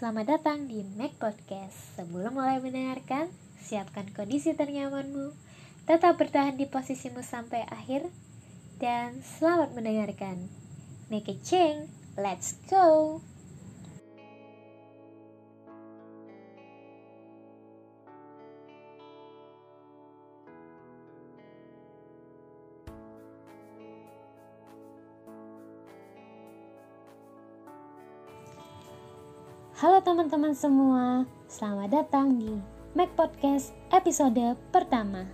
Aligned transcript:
Selamat 0.00 0.40
datang 0.40 0.64
di 0.64 0.80
Mac 0.96 1.12
Podcast. 1.20 1.76
Sebelum 1.92 2.40
mulai 2.40 2.56
mendengarkan, 2.56 3.28
siapkan 3.60 4.08
kondisi 4.16 4.56
ternyamanmu, 4.56 5.36
tetap 5.84 6.16
bertahan 6.16 6.56
di 6.56 6.64
posisimu 6.64 7.20
sampai 7.20 7.68
akhir, 7.68 8.08
dan 8.80 9.20
selamat 9.20 9.76
mendengarkan. 9.76 10.48
Make 11.12 11.28
a 11.28 11.36
change, 11.44 11.92
let's 12.16 12.56
go! 12.72 13.20
Halo 29.80 29.96
teman-teman 30.04 30.52
semua, 30.52 31.24
selamat 31.48 31.88
datang 31.88 32.36
di 32.36 32.52
Mac 32.92 33.16
Podcast 33.16 33.72
episode 33.88 34.52
pertama. 34.68 35.24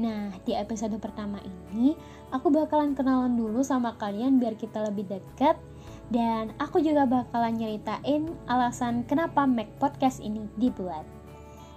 Nah, 0.00 0.32
di 0.48 0.56
episode 0.56 0.96
pertama 0.96 1.36
ini 1.44 1.92
aku 2.32 2.48
bakalan 2.48 2.96
kenalan 2.96 3.36
dulu 3.36 3.60
sama 3.60 4.00
kalian 4.00 4.40
biar 4.40 4.56
kita 4.56 4.80
lebih 4.88 5.12
dekat 5.12 5.60
dan 6.08 6.56
aku 6.56 6.80
juga 6.80 7.04
bakalan 7.04 7.60
nyeritain 7.60 8.32
alasan 8.48 9.04
kenapa 9.04 9.44
Mac 9.44 9.68
Podcast 9.76 10.24
ini 10.24 10.40
dibuat. 10.56 11.04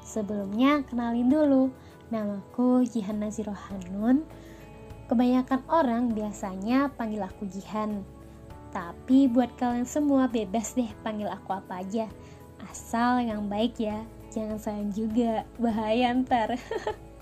Sebelumnya 0.07 0.87
kenalin 0.87 1.27
dulu, 1.27 1.67
namaku 2.15 2.87
Jihan 2.87 3.19
Naziroh 3.19 3.59
Hanun. 3.59 4.23
Kebanyakan 5.11 5.67
orang 5.67 6.15
biasanya 6.15 6.95
panggil 6.95 7.27
aku 7.27 7.43
Jihan 7.51 8.07
tapi 8.73 9.29
buat 9.29 9.53
kalian 9.61 9.85
semua 9.85 10.25
bebas 10.25 10.73
deh 10.73 10.89
panggil 11.05 11.29
aku 11.29 11.53
apa 11.53 11.85
aja. 11.85 12.09
Asal 12.65 13.21
yang 13.21 13.45
baik 13.45 13.77
ya, 13.77 14.01
jangan 14.33 14.57
sayang 14.57 14.89
juga, 14.89 15.45
bahaya 15.61 16.09
ntar. 16.17 16.57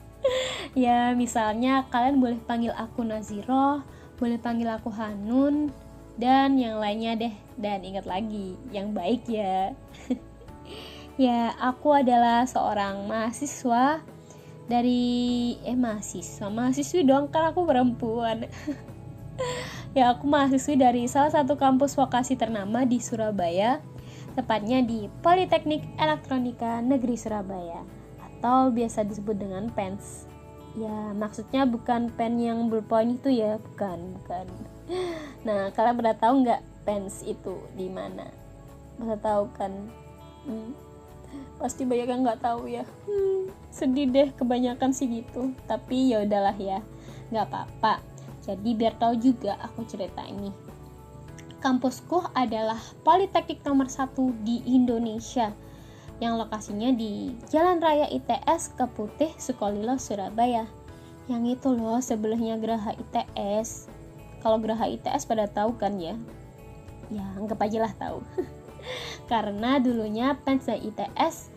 ya 0.79 1.11
misalnya 1.11 1.83
kalian 1.91 2.23
boleh 2.23 2.39
panggil 2.47 2.71
aku 2.71 3.03
Naziro, 3.03 3.83
boleh 4.15 4.39
panggil 4.39 4.71
aku 4.71 4.87
Hanun, 4.95 5.67
dan 6.15 6.55
yang 6.55 6.79
lainnya 6.79 7.19
deh. 7.19 7.35
Dan 7.59 7.83
ingat 7.83 8.07
lagi, 8.07 8.55
yang 8.71 8.95
baik 8.95 9.27
ya. 9.27 9.75
ya, 11.19 11.51
aku 11.59 11.99
adalah 11.99 12.47
seorang 12.47 13.11
mahasiswa 13.11 13.99
dari 14.71 15.57
eh 15.67 15.75
mahasiswa 15.75 16.47
mahasiswi 16.47 17.03
dong 17.03 17.27
kan 17.27 17.51
aku 17.51 17.67
perempuan 17.67 18.47
Ya, 19.91 20.15
aku 20.15 20.23
mahasiswi 20.23 20.79
dari 20.79 21.03
salah 21.11 21.35
satu 21.35 21.59
kampus 21.59 21.99
vokasi 21.99 22.39
ternama 22.39 22.87
di 22.87 23.03
Surabaya, 23.03 23.83
tepatnya 24.39 24.79
di 24.79 25.11
Politeknik 25.19 25.83
Elektronika 25.99 26.79
Negeri 26.79 27.19
Surabaya, 27.19 27.83
atau 28.23 28.71
biasa 28.71 29.03
disebut 29.03 29.35
dengan 29.35 29.67
PENS. 29.67 30.31
Ya, 30.79 31.11
maksudnya 31.11 31.67
bukan 31.67 32.07
pen 32.15 32.39
yang 32.39 32.71
berpoin 32.71 33.19
itu 33.19 33.35
ya, 33.35 33.59
bukan, 33.59 34.15
bukan. 34.23 34.47
Nah, 35.41 35.75
kalian 35.75 35.99
pernah 35.99 36.15
tahu 36.15 36.33
nggak 36.47 36.61
PENS 36.87 37.27
itu 37.27 37.59
di 37.75 37.91
mana? 37.91 38.31
Masa 38.95 39.19
tahu 39.19 39.51
kan? 39.59 39.75
Hmm, 40.47 40.71
pasti 41.59 41.83
banyak 41.83 42.07
yang 42.07 42.23
nggak 42.23 42.39
tahu 42.39 42.63
ya. 42.71 42.87
Hmm, 43.11 43.51
sedih 43.67 44.07
deh, 44.07 44.31
kebanyakan 44.39 44.95
sih 44.95 45.11
gitu. 45.11 45.51
Tapi 45.67 46.15
ya 46.15 46.23
udahlah 46.23 46.55
ya, 46.55 46.79
nggak 47.27 47.47
apa-apa 47.51 48.10
jadi 48.41 48.69
biar 48.73 48.97
tahu 48.97 49.17
juga 49.21 49.57
aku 49.61 49.85
cerita 49.85 50.25
ini. 50.25 50.49
Kampusku 51.61 52.25
adalah 52.33 52.81
Politeknik 53.05 53.61
nomor 53.61 53.85
1 53.85 54.17
di 54.41 54.65
Indonesia 54.65 55.53
yang 56.17 56.37
lokasinya 56.37 56.89
di 56.93 57.33
Jalan 57.49 57.77
Raya 57.81 58.09
ITS 58.09 58.73
Keputih 58.77 59.33
Sukolilo 59.37 59.97
Surabaya. 60.01 60.65
Yang 61.29 61.61
itu 61.61 61.69
loh 61.77 62.01
sebelahnya 62.01 62.57
Geraha 62.57 62.97
ITS. 62.97 63.89
Kalau 64.41 64.57
Geraha 64.57 64.89
ITS 64.89 65.29
pada 65.29 65.45
tahu 65.45 65.77
kan 65.77 66.01
ya? 66.01 66.17
Ya, 67.13 67.25
anggap 67.37 67.61
aja 67.61 67.85
lah 67.85 67.93
tahu. 67.93 68.25
Karena 69.31 69.77
dulunya 69.77 70.33
Pensa 70.41 70.73
ITS 70.73 71.53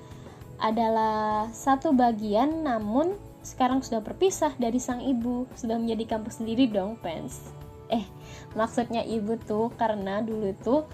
adalah 0.61 1.49
satu 1.53 1.97
bagian 1.97 2.65
namun 2.65 3.17
sekarang 3.45 3.85
sudah 3.85 4.01
berpisah 4.01 4.57
dari 4.57 4.81
sang 4.81 5.05
ibu, 5.05 5.45
sudah 5.53 5.77
menjadi 5.77 6.17
kampus 6.17 6.41
sendiri 6.41 6.65
dong, 6.73 6.97
fans. 7.05 7.53
Eh, 7.93 8.09
maksudnya 8.57 9.05
ibu 9.05 9.37
tuh 9.37 9.69
karena 9.77 10.25
dulu 10.25 10.57
tuh 10.65 10.89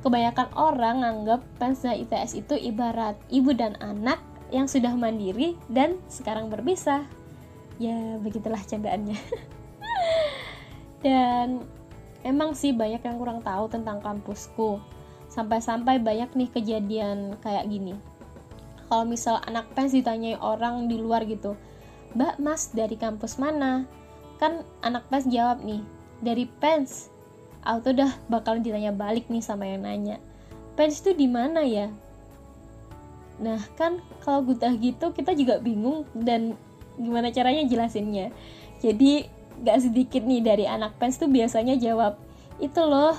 kebanyakan 0.00 0.48
orang 0.56 1.04
nganggap 1.04 1.40
fansnya 1.60 1.92
ITS 1.96 2.40
itu 2.40 2.56
ibarat 2.56 3.20
ibu 3.28 3.52
dan 3.52 3.76
anak 3.84 4.20
yang 4.48 4.64
sudah 4.64 4.96
mandiri 4.96 5.60
dan 5.68 6.00
sekarang 6.08 6.48
berpisah. 6.48 7.04
Ya, 7.76 8.16
begitulah 8.16 8.60
candaannya. 8.64 9.16
dan 11.04 11.68
emang 12.24 12.56
sih 12.56 12.72
banyak 12.72 13.04
yang 13.04 13.16
kurang 13.20 13.44
tahu 13.44 13.68
tentang 13.68 14.00
kampusku. 14.00 14.80
Sampai-sampai 15.28 16.00
banyak 16.00 16.32
nih 16.32 16.48
kejadian 16.48 17.36
kayak 17.44 17.68
gini. 17.68 17.92
Kalau 18.88 19.04
misal 19.04 19.42
anak 19.44 19.68
fans 19.74 19.90
ditanyai 19.90 20.38
orang 20.38 20.86
di 20.86 21.00
luar 21.00 21.26
gitu, 21.26 21.58
Mbak 22.14 22.34
Mas 22.38 22.70
dari 22.70 22.94
kampus 22.94 23.36
mana? 23.42 23.86
Kan 24.38 24.62
anak 24.86 25.06
PES 25.10 25.30
jawab 25.30 25.66
nih, 25.66 25.82
dari 26.22 26.46
PENS. 26.46 27.10
Auto 27.64 27.90
dah 27.90 28.12
bakal 28.30 28.60
ditanya 28.60 28.94
balik 28.94 29.26
nih 29.26 29.42
sama 29.42 29.66
yang 29.66 29.82
nanya. 29.82 30.22
PENS 30.78 31.02
itu 31.02 31.10
di 31.16 31.26
mana 31.26 31.66
ya? 31.66 31.90
Nah 33.42 33.58
kan 33.74 33.98
kalau 34.22 34.46
gutah 34.46 34.70
gitu 34.78 35.10
kita 35.10 35.34
juga 35.34 35.58
bingung 35.58 36.06
dan 36.14 36.54
gimana 36.94 37.34
caranya 37.34 37.66
jelasinnya. 37.66 38.30
Jadi 38.78 39.26
gak 39.66 39.82
sedikit 39.86 40.22
nih 40.22 40.42
dari 40.42 40.64
anak 40.70 40.94
PENS 41.02 41.26
tuh 41.26 41.30
biasanya 41.30 41.74
jawab, 41.78 42.14
itu 42.62 42.78
loh 42.78 43.18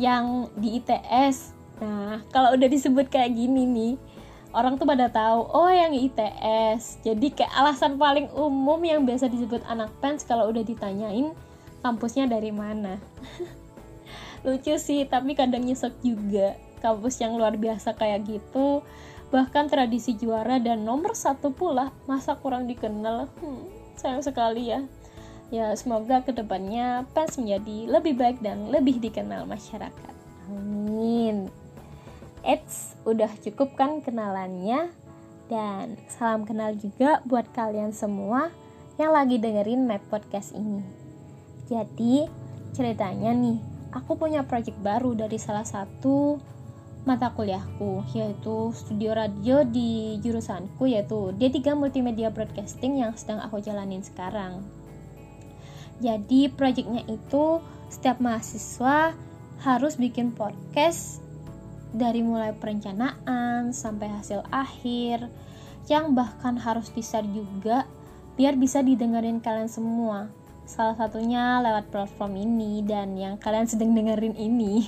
yang 0.00 0.48
di 0.56 0.80
ITS. 0.80 1.52
Nah 1.80 2.24
kalau 2.32 2.56
udah 2.56 2.68
disebut 2.68 3.12
kayak 3.12 3.36
gini 3.36 3.68
nih, 3.68 3.92
orang 4.50 4.78
tuh 4.78 4.86
pada 4.86 5.06
tahu 5.06 5.46
oh 5.50 5.70
yang 5.70 5.94
ITS 5.94 7.06
jadi 7.06 7.26
kayak 7.30 7.52
alasan 7.54 7.94
paling 7.96 8.26
umum 8.34 8.78
yang 8.82 9.06
biasa 9.06 9.30
disebut 9.30 9.62
anak 9.70 9.90
pens 10.02 10.26
kalau 10.26 10.50
udah 10.50 10.62
ditanyain 10.66 11.34
kampusnya 11.80 12.28
dari 12.28 12.52
mana? 12.52 13.00
Lucu 14.46 14.76
sih 14.80 15.04
tapi 15.08 15.36
kadang 15.36 15.64
nyesek 15.64 15.92
juga. 16.00 16.56
Kampus 16.80 17.20
yang 17.20 17.36
luar 17.36 17.60
biasa 17.60 17.92
kayak 17.92 18.24
gitu 18.24 18.80
bahkan 19.30 19.70
tradisi 19.70 20.18
juara 20.18 20.58
dan 20.58 20.82
nomor 20.82 21.14
satu 21.14 21.52
pula 21.52 21.92
masa 22.08 22.34
kurang 22.40 22.64
dikenal. 22.66 23.28
Hmm, 23.40 23.68
sayang 24.00 24.24
sekali 24.24 24.72
ya. 24.72 24.80
Ya 25.50 25.74
semoga 25.76 26.22
ke 26.22 26.30
depannya 26.30 27.04
pens 27.10 27.36
menjadi 27.36 27.90
lebih 27.90 28.14
baik 28.16 28.38
dan 28.40 28.70
lebih 28.70 29.02
dikenal 29.02 29.44
masyarakat. 29.44 30.14
Amin 30.48 31.59
Eits, 32.40 32.96
udah 33.04 33.28
cukup 33.44 33.76
kan 33.76 34.00
kenalannya? 34.00 34.88
Dan 35.50 35.98
salam 36.08 36.48
kenal 36.48 36.72
juga 36.78 37.20
buat 37.26 37.44
kalian 37.52 37.92
semua 37.92 38.48
yang 38.96 39.12
lagi 39.12 39.36
dengerin 39.36 39.84
Map 39.84 40.00
Podcast 40.08 40.56
ini. 40.56 40.80
Jadi, 41.68 42.24
ceritanya 42.72 43.34
nih, 43.34 43.58
aku 43.92 44.16
punya 44.16 44.46
project 44.46 44.78
baru 44.80 45.12
dari 45.12 45.36
salah 45.36 45.66
satu 45.66 46.38
mata 47.04 47.32
kuliahku, 47.32 48.04
yaitu 48.12 48.72
studio 48.76 49.16
radio 49.16 49.64
di 49.64 50.16
jurusanku, 50.20 50.88
yaitu 50.88 51.32
D3 51.36 51.76
Multimedia 51.76 52.28
Broadcasting 52.32 53.00
yang 53.00 53.16
sedang 53.16 53.40
aku 53.44 53.60
jalanin 53.60 54.04
sekarang. 54.04 54.64
Jadi, 56.00 56.48
projectnya 56.48 57.04
itu 57.04 57.60
setiap 57.92 58.16
mahasiswa 58.22 59.12
harus 59.60 60.00
bikin 60.00 60.32
podcast 60.32 61.20
dari 61.90 62.22
mulai 62.22 62.54
perencanaan 62.54 63.74
sampai 63.74 64.08
hasil 64.10 64.46
akhir 64.50 65.26
yang 65.90 66.14
bahkan 66.14 66.54
harus 66.54 66.90
di 66.94 67.02
share 67.02 67.26
juga 67.26 67.86
biar 68.38 68.54
bisa 68.56 68.80
didengerin 68.80 69.42
kalian 69.42 69.68
semua. 69.68 70.30
Salah 70.64 70.94
satunya 70.94 71.58
lewat 71.58 71.90
platform 71.90 72.38
ini 72.38 72.80
dan 72.86 73.18
yang 73.18 73.34
kalian 73.36 73.66
sedang 73.66 73.90
dengerin 73.90 74.38
ini. 74.38 74.86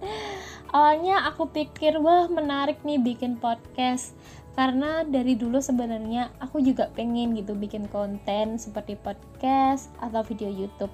Awalnya 0.74 1.28
aku 1.28 1.48
pikir 1.52 2.00
wah 2.00 2.28
menarik 2.28 2.80
nih 2.84 3.00
bikin 3.00 3.36
podcast. 3.36 4.16
Karena 4.58 5.06
dari 5.06 5.38
dulu 5.38 5.62
sebenarnya 5.62 6.34
aku 6.42 6.58
juga 6.58 6.90
pengen 6.90 7.38
gitu 7.38 7.54
bikin 7.54 7.86
konten 7.86 8.58
seperti 8.58 8.98
podcast 8.98 9.86
atau 10.02 10.26
video 10.26 10.50
YouTube. 10.50 10.90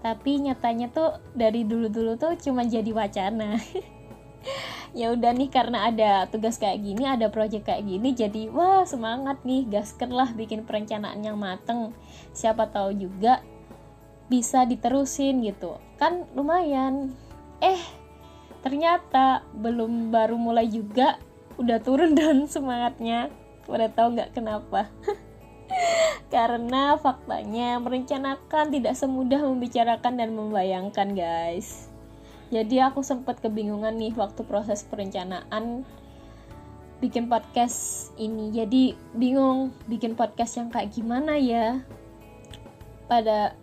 Tapi 0.00 0.40
nyatanya 0.40 0.88
tuh 0.88 1.20
dari 1.36 1.68
dulu-dulu 1.68 2.16
tuh 2.16 2.32
cuma 2.40 2.64
jadi 2.64 2.88
wacana 2.96 3.60
ya 4.98 5.10
udah 5.12 5.32
nih 5.34 5.50
karena 5.50 5.90
ada 5.90 6.26
tugas 6.30 6.56
kayak 6.60 6.80
gini 6.82 7.04
ada 7.04 7.28
project 7.32 7.66
kayak 7.66 7.84
gini 7.84 8.14
jadi 8.14 8.48
wah 8.52 8.86
semangat 8.86 9.42
nih 9.42 9.66
gasken 9.66 10.12
lah 10.12 10.30
bikin 10.32 10.64
perencanaan 10.64 11.20
yang 11.24 11.38
mateng. 11.38 11.92
Siapa 12.32 12.70
tahu 12.70 12.94
juga 12.94 13.42
bisa 14.28 14.64
diterusin 14.64 15.44
gitu. 15.44 15.76
Kan 16.00 16.28
lumayan. 16.32 17.12
Eh 17.60 17.80
ternyata 18.64 19.44
belum 19.52 20.08
baru 20.08 20.40
mulai 20.40 20.68
juga 20.68 21.20
udah 21.60 21.78
turun 21.82 22.16
dan 22.18 22.46
semangatnya. 22.48 23.30
Udah 23.64 23.88
tahu 23.92 24.18
nggak 24.18 24.36
kenapa? 24.36 24.92
Karena 26.34 27.00
faktanya 27.00 27.80
merencanakan 27.80 28.68
tidak 28.68 28.94
semudah 28.94 29.40
membicarakan 29.40 30.20
dan 30.20 30.30
membayangkan 30.36 31.16
guys 31.16 31.93
jadi 32.54 32.86
aku 32.86 33.02
sempat 33.02 33.42
kebingungan 33.42 33.98
nih 33.98 34.14
waktu 34.14 34.46
proses 34.46 34.86
perencanaan 34.86 35.82
bikin 37.02 37.26
podcast 37.26 38.14
ini. 38.14 38.54
Jadi 38.54 38.94
bingung 39.10 39.74
bikin 39.90 40.14
podcast 40.14 40.62
yang 40.62 40.70
kayak 40.70 40.94
gimana 40.94 41.34
ya. 41.34 41.82
Pada 43.10 43.58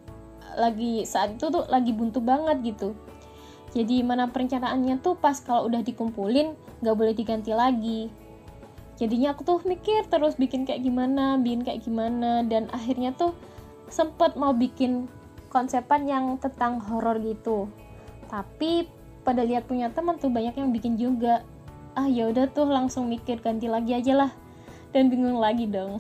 lagi 0.60 1.08
saat 1.08 1.40
itu 1.40 1.48
tuh 1.48 1.72
lagi 1.72 1.96
buntu 1.96 2.20
banget 2.20 2.76
gitu. 2.76 2.92
Jadi 3.72 4.04
mana 4.04 4.28
perencanaannya 4.28 5.00
tuh 5.00 5.16
pas 5.16 5.40
kalau 5.40 5.72
udah 5.72 5.80
dikumpulin 5.80 6.52
nggak 6.84 6.96
boleh 7.00 7.16
diganti 7.16 7.56
lagi. 7.56 8.12
Jadinya 9.00 9.32
aku 9.32 9.48
tuh 9.48 9.64
mikir 9.64 10.04
terus 10.12 10.36
bikin 10.36 10.68
kayak 10.68 10.84
gimana 10.84 11.40
bikin 11.40 11.64
kayak 11.64 11.80
gimana. 11.88 12.44
Dan 12.44 12.68
akhirnya 12.76 13.16
tuh 13.16 13.32
sempet 13.88 14.36
mau 14.36 14.52
bikin 14.52 15.08
konsepan 15.48 16.04
yang 16.12 16.36
tentang 16.44 16.84
horor 16.84 17.24
gitu 17.24 17.72
tapi 18.32 18.88
pada 19.28 19.44
lihat 19.44 19.68
punya 19.68 19.92
teman 19.92 20.16
tuh 20.16 20.32
banyak 20.32 20.56
yang 20.56 20.72
bikin 20.72 20.96
juga. 20.96 21.44
Ah 21.94 22.08
ya 22.08 22.32
udah 22.32 22.48
tuh 22.48 22.72
langsung 22.72 23.12
mikir 23.12 23.44
ganti 23.44 23.68
lagi 23.68 23.92
aja 23.92 24.16
lah. 24.16 24.32
Dan 24.96 25.12
bingung 25.12 25.38
lagi 25.38 25.68
dong. 25.68 26.00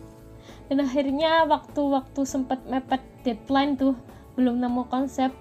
Dan 0.68 0.84
akhirnya 0.84 1.48
waktu-waktu 1.48 2.20
sempat 2.28 2.60
mepet 2.68 3.00
deadline 3.24 3.80
tuh 3.80 3.96
belum 4.36 4.60
nemu 4.60 4.84
konsep. 4.92 5.32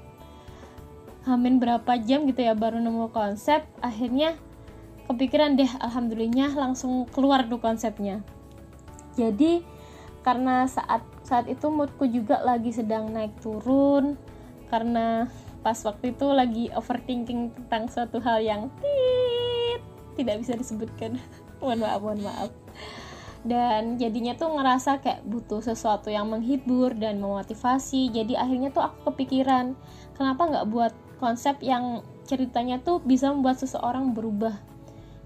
Hamin 1.27 1.61
berapa 1.61 2.01
jam 2.01 2.25
gitu 2.25 2.41
ya 2.41 2.55
baru 2.55 2.79
nemu 2.79 3.11
konsep. 3.11 3.67
Akhirnya 3.83 4.39
kepikiran 5.11 5.59
deh 5.59 5.69
alhamdulillah 5.83 6.55
langsung 6.55 7.05
keluar 7.11 7.43
tuh 7.45 7.59
konsepnya. 7.59 8.23
Jadi 9.19 9.61
karena 10.23 10.63
saat 10.65 11.03
saat 11.27 11.51
itu 11.51 11.67
moodku 11.67 12.07
juga 12.07 12.39
lagi 12.41 12.71
sedang 12.71 13.11
naik 13.11 13.35
turun 13.43 14.15
karena 14.71 15.27
pas 15.61 15.77
waktu 15.85 16.13
itu 16.13 16.25
lagi 16.29 16.65
overthinking 16.73 17.53
tentang 17.53 17.85
suatu 17.89 18.17
hal 18.21 18.41
yang 18.41 18.67
tit, 18.81 19.81
tidak 20.17 20.41
bisa 20.41 20.53
disebutkan 20.57 21.21
mohon 21.61 21.81
maaf 21.81 22.01
mohon 22.01 22.21
maaf 22.25 22.49
dan 23.41 23.97
jadinya 23.97 24.37
tuh 24.37 24.53
ngerasa 24.53 25.01
kayak 25.01 25.25
butuh 25.25 25.65
sesuatu 25.65 26.13
yang 26.13 26.29
menghibur 26.29 26.93
dan 26.93 27.17
memotivasi 27.17 28.13
jadi 28.13 28.37
akhirnya 28.37 28.69
tuh 28.69 28.85
aku 28.85 29.13
kepikiran 29.13 29.73
kenapa 30.13 30.45
nggak 30.45 30.67
buat 30.69 30.93
konsep 31.21 31.61
yang 31.61 32.01
ceritanya 32.25 32.79
tuh 32.79 33.03
bisa 33.03 33.27
membuat 33.29 33.59
seseorang 33.61 34.15
berubah. 34.15 34.57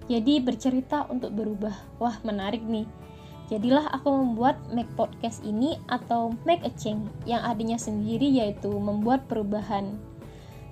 Jadi 0.09 0.41
bercerita 0.41 1.05
untuk 1.05 1.37
berubah. 1.37 1.73
Wah, 1.97 2.17
menarik 2.25 2.61
nih. 2.61 2.89
Jadilah 3.45 3.93
aku 3.93 4.09
membuat 4.09 4.57
Make 4.73 4.89
Podcast 4.97 5.45
ini 5.45 5.77
atau 5.85 6.33
Make 6.49 6.65
a 6.65 6.73
Change 6.73 7.09
yang 7.29 7.45
artinya 7.45 7.77
sendiri 7.77 8.25
yaitu 8.25 8.73
membuat 8.73 9.29
perubahan. 9.29 10.01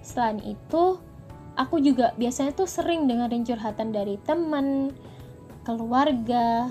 Selain 0.04 0.38
itu, 0.44 1.00
aku 1.56 1.80
juga 1.80 2.12
biasanya 2.20 2.52
tuh 2.52 2.68
sering 2.68 3.08
dengerin 3.08 3.48
curhatan 3.48 3.96
dari 3.96 4.20
teman, 4.20 4.92
keluarga, 5.64 6.68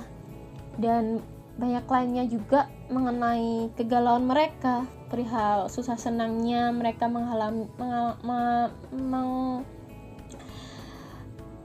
dan 0.76 1.24
banyak 1.56 1.84
lainnya 1.88 2.24
juga 2.28 2.68
mengenai 2.92 3.72
kegalauan 3.72 4.28
mereka. 4.28 4.84
Perihal 5.08 5.72
susah 5.72 5.96
senangnya 5.96 6.72
mereka 6.72 7.08
menghalam, 7.08 7.68
mengal, 7.80 8.20
me, 8.24 8.38
meng, 8.92 9.32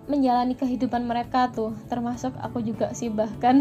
menjalani 0.08 0.56
kehidupan 0.56 1.04
mereka 1.04 1.52
tuh. 1.52 1.76
Termasuk 1.92 2.32
aku 2.40 2.64
juga 2.64 2.96
sih 2.96 3.12
bahkan 3.12 3.60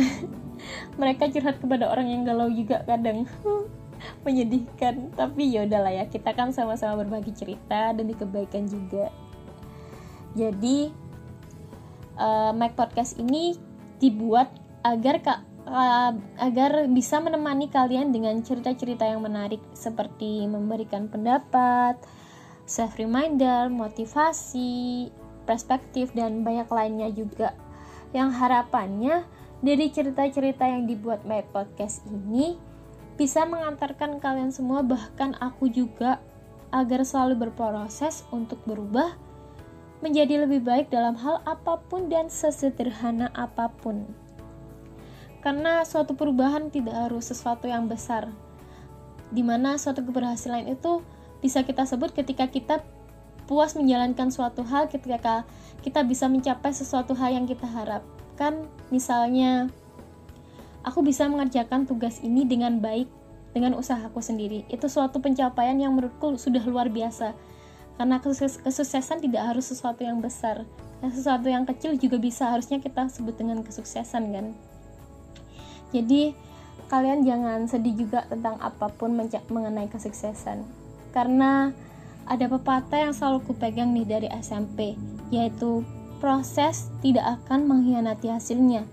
mereka 1.01 1.27
curhat 1.27 1.59
kepada 1.59 1.91
orang 1.91 2.07
yang 2.07 2.23
galau 2.23 2.51
juga 2.51 2.87
kadang 2.87 3.27
menyedihkan 4.27 5.13
tapi 5.15 5.53
ya 5.53 5.65
udahlah 5.65 5.93
ya 5.93 6.05
kita 6.07 6.33
kan 6.33 6.51
sama-sama 6.53 7.05
berbagi 7.05 7.33
cerita 7.35 7.93
demi 7.97 8.13
kebaikan 8.15 8.69
juga 8.69 9.11
jadi 10.37 10.93
uh, 12.21 12.53
Mac 12.53 12.77
Podcast 12.77 13.17
ini 13.17 13.57
dibuat 13.97 14.53
agar 14.85 15.25
kak 15.25 15.41
uh, 15.67 16.13
agar 16.39 16.87
bisa 16.93 17.19
menemani 17.19 17.67
kalian 17.69 18.15
dengan 18.15 18.39
cerita-cerita 18.41 19.05
yang 19.05 19.25
menarik 19.25 19.61
seperti 19.75 20.47
memberikan 20.47 21.11
pendapat, 21.11 21.99
self 22.65 22.97
reminder, 22.97 23.69
motivasi, 23.69 25.11
perspektif 25.45 26.15
dan 26.15 26.47
banyak 26.47 26.71
lainnya 26.71 27.11
juga. 27.11 27.53
Yang 28.15 28.31
harapannya 28.39 29.27
dari 29.61 29.91
cerita-cerita 29.91 30.65
yang 30.65 30.87
dibuat 30.87 31.27
My 31.27 31.43
Podcast 31.43 32.07
ini 32.07 32.76
bisa 33.17 33.49
mengantarkan 33.49 34.21
kalian 34.21 34.53
semua 34.53 34.85
bahkan 34.85 35.33
aku 35.41 35.73
juga 35.73 36.21
agar 36.73 37.05
selalu 37.05 37.49
berproses 37.49 38.29
untuk 38.29 38.61
berubah 38.69 39.17
menjadi 40.05 40.45
lebih 40.45 40.61
baik 40.61 40.93
dalam 40.93 41.17
hal 41.17 41.41
apa 41.49 41.81
pun 41.89 42.13
dan 42.13 42.29
sesederhana 42.29 43.33
apa 43.33 43.73
pun. 43.81 44.05
Karena 45.41 45.81
suatu 45.89 46.13
perubahan 46.13 46.69
tidak 46.69 47.09
harus 47.09 47.33
sesuatu 47.33 47.65
yang 47.65 47.89
besar 47.89 48.29
di 49.31 49.43
mana 49.43 49.75
suatu 49.75 50.07
keberhasilan 50.07 50.71
itu 50.71 51.03
bisa 51.43 51.67
kita 51.67 51.87
sebut 51.87 52.15
ketika 52.15 52.47
kita 52.47 52.83
puas 53.47 53.79
menjalankan 53.79 54.31
suatu 54.31 54.67
hal 54.67 54.91
ketika 54.91 55.47
kita 55.83 56.03
bisa 56.03 56.27
mencapai 56.27 56.75
sesuatu 56.75 57.15
hal 57.15 57.35
yang 57.35 57.47
kita 57.47 57.67
harapkan. 57.67 58.67
Misalnya 58.91 59.71
aku 60.87 61.03
bisa 61.03 61.27
mengerjakan 61.27 61.85
tugas 61.85 62.23
ini 62.23 62.47
dengan 62.47 62.79
baik 62.79 63.11
dengan 63.51 63.75
usahaku 63.75 64.23
sendiri. 64.23 64.63
Itu 64.71 64.87
suatu 64.87 65.19
pencapaian 65.19 65.75
yang 65.75 65.99
menurutku 65.99 66.39
sudah 66.39 66.63
luar 66.63 66.87
biasa. 66.87 67.35
Karena 67.99 68.23
kesuksesan 68.23 69.19
tidak 69.25 69.43
harus 69.51 69.67
sesuatu 69.67 70.07
yang 70.07 70.23
besar. 70.23 70.63
Sesuatu 71.03 71.51
yang 71.51 71.67
kecil 71.67 71.99
juga 71.99 72.23
bisa 72.23 72.49
harusnya 72.49 72.79
kita 72.79 73.11
sebut 73.11 73.35
dengan 73.35 73.65
kesuksesan 73.67 74.31
kan? 74.31 74.47
Jadi 75.91 76.37
kalian 76.87 77.27
jangan 77.27 77.67
sedih 77.67 78.07
juga 78.07 78.29
tentang 78.31 78.61
apa 78.63 78.93
pun 78.93 79.17
mengenai 79.17 79.89
kesuksesan. 79.89 80.63
Karena 81.11 81.73
ada 82.29 82.47
pepatah 82.47 83.09
yang 83.09 83.15
selalu 83.17 83.43
kupegang 83.49 83.97
nih 83.97 84.07
dari 84.07 84.29
SMP 84.39 84.99
yaitu 85.33 85.83
proses 86.21 86.91
tidak 87.01 87.39
akan 87.43 87.67
mengkhianati 87.67 88.31
hasilnya 88.31 88.87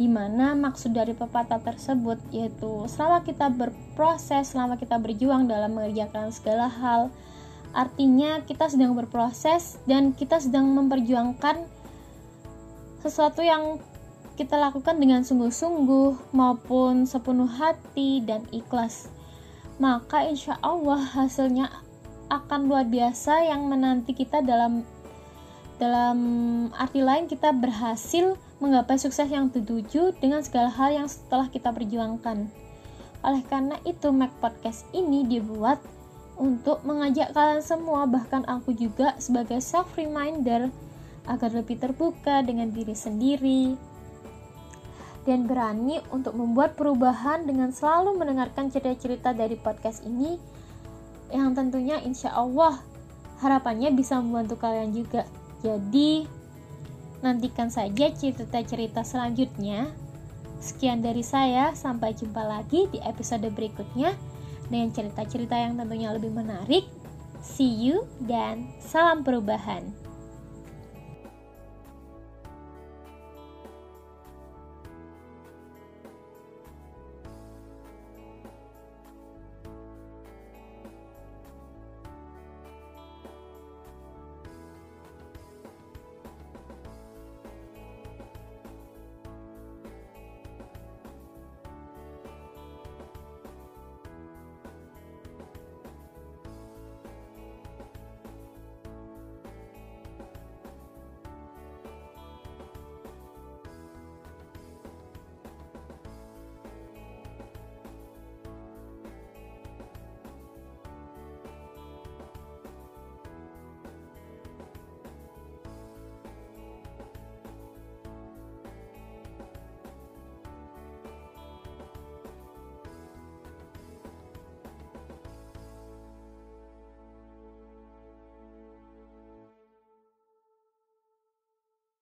di 0.00 0.08
mana 0.08 0.56
maksud 0.56 0.96
dari 0.96 1.12
pepatah 1.12 1.60
tersebut 1.60 2.16
yaitu 2.32 2.88
selama 2.88 3.20
kita 3.24 3.52
berproses 3.52 4.56
selama 4.56 4.80
kita 4.80 4.96
berjuang 4.96 5.44
dalam 5.44 5.76
mengerjakan 5.76 6.32
segala 6.32 6.66
hal 6.68 7.12
artinya 7.76 8.40
kita 8.44 8.68
sedang 8.68 8.96
berproses 8.96 9.76
dan 9.84 10.16
kita 10.16 10.40
sedang 10.40 10.68
memperjuangkan 10.72 11.64
sesuatu 13.02 13.42
yang 13.42 13.82
kita 14.32 14.56
lakukan 14.56 14.96
dengan 14.96 15.20
sungguh-sungguh 15.26 16.32
maupun 16.32 17.04
sepenuh 17.04 17.50
hati 17.50 18.24
dan 18.24 18.48
ikhlas, 18.48 19.12
maka 19.76 20.24
insya 20.24 20.56
Allah 20.64 20.98
hasilnya 20.98 21.68
akan 22.32 22.70
luar 22.70 22.88
biasa 22.88 23.44
yang 23.44 23.68
menanti 23.68 24.16
kita 24.16 24.40
dalam 24.40 24.88
dalam 25.76 26.18
arti 26.72 27.04
lain 27.04 27.28
kita 27.28 27.52
berhasil 27.52 28.38
menggapai 28.62 28.94
sukses 28.94 29.26
yang 29.26 29.50
tertuju 29.50 30.14
dengan 30.22 30.46
segala 30.46 30.70
hal 30.70 30.94
yang 30.94 31.08
setelah 31.10 31.50
kita 31.50 31.74
perjuangkan. 31.74 32.46
Oleh 33.26 33.42
karena 33.50 33.74
itu, 33.82 34.14
Mac 34.14 34.30
Podcast 34.38 34.86
ini 34.94 35.26
dibuat 35.26 35.82
untuk 36.38 36.86
mengajak 36.86 37.34
kalian 37.34 37.62
semua, 37.66 38.06
bahkan 38.06 38.46
aku 38.46 38.70
juga 38.70 39.18
sebagai 39.18 39.58
self 39.58 39.90
reminder 39.98 40.70
agar 41.26 41.50
lebih 41.50 41.82
terbuka 41.82 42.42
dengan 42.46 42.70
diri 42.70 42.94
sendiri, 42.94 43.74
dan 45.22 45.46
berani 45.46 46.02
untuk 46.10 46.34
membuat 46.34 46.74
perubahan 46.74 47.46
dengan 47.46 47.70
selalu 47.70 48.18
mendengarkan 48.18 48.70
cerita-cerita 48.70 49.30
dari 49.30 49.54
podcast 49.54 50.02
ini 50.02 50.38
yang 51.30 51.54
tentunya 51.54 52.02
insya 52.02 52.34
Allah 52.34 52.82
harapannya 53.38 53.94
bisa 53.94 54.18
membantu 54.18 54.58
kalian 54.58 54.90
juga 54.92 55.24
jadi 55.62 56.26
nantikan 57.22 57.70
saja 57.70 58.10
cerita-cerita 58.10 59.06
selanjutnya. 59.06 59.88
Sekian 60.62 61.02
dari 61.02 61.26
saya 61.26 61.74
sampai 61.74 62.14
jumpa 62.14 62.42
lagi 62.42 62.86
di 62.90 62.98
episode 63.02 63.46
berikutnya 63.50 64.14
dengan 64.70 64.94
cerita-cerita 64.94 65.58
yang 65.58 65.74
tentunya 65.74 66.14
lebih 66.14 66.30
menarik. 66.30 66.86
See 67.42 67.70
you 67.70 68.06
dan 68.22 68.70
salam 68.78 69.26
perubahan 69.26 70.11